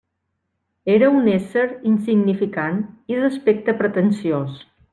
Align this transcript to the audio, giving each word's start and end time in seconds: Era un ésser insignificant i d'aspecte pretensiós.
Era 0.93 1.09
un 1.17 1.27
ésser 1.33 1.65
insignificant 1.91 2.81
i 3.15 3.21
d'aspecte 3.21 3.77
pretensiós. 3.83 4.61